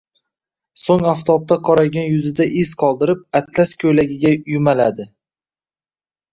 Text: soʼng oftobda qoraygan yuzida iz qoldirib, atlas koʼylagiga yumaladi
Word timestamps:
soʼng 0.83 1.09
oftobda 1.11 1.57
qoraygan 1.67 2.09
yuzida 2.13 2.49
iz 2.63 2.73
qoldirib, 2.81 3.23
atlas 3.43 3.77
koʼylagiga 3.87 4.35
yumaladi 4.57 5.11